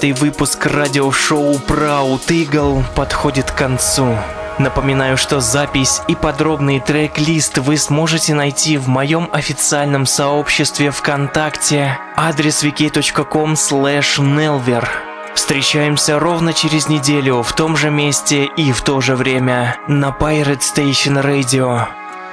505 0.00 0.18
выпуск 0.18 0.66
радиошоу 0.66 1.54
Proud 1.66 2.26
Eagle 2.28 2.82
подходит 2.94 3.50
к 3.50 3.54
концу. 3.54 4.16
Напоминаю, 4.58 5.16
что 5.16 5.40
запись 5.40 6.00
и 6.08 6.14
подробный 6.14 6.80
трек-лист 6.80 7.58
вы 7.58 7.76
сможете 7.76 8.34
найти 8.34 8.76
в 8.76 8.88
моем 8.88 9.28
официальном 9.32 10.06
сообществе 10.06 10.90
ВКонтакте 10.90 11.98
адрес 12.16 12.62
wiki.com 12.64 13.52
nelver. 13.52 14.88
Встречаемся 15.34 16.18
ровно 16.18 16.52
через 16.52 16.88
неделю 16.88 17.42
в 17.42 17.52
том 17.52 17.76
же 17.76 17.90
месте 17.90 18.48
и 18.56 18.72
в 18.72 18.80
то 18.82 19.00
же 19.00 19.16
время 19.16 19.78
на 19.86 20.08
Pirate 20.08 20.60
Station 20.60 21.22
Radio. 21.22 21.86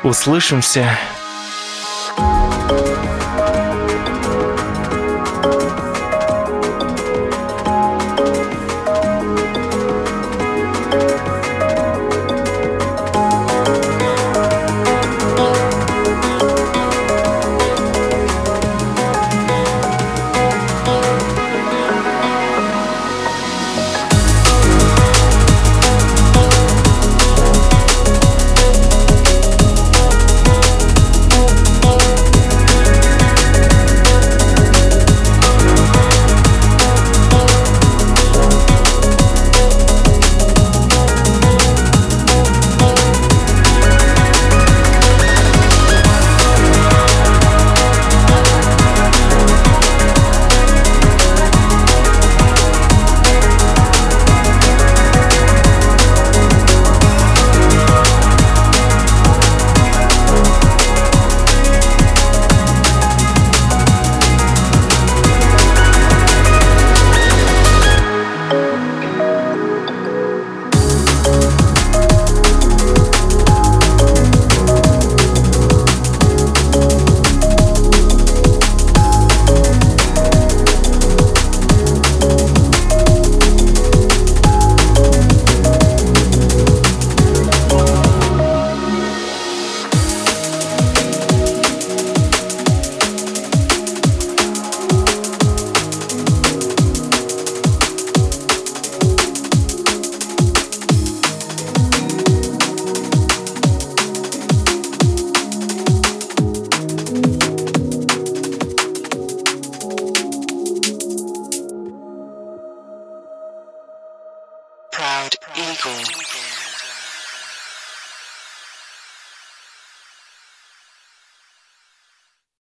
Услышимся! 0.03 0.97